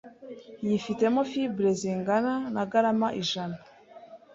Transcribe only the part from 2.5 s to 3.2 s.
na garama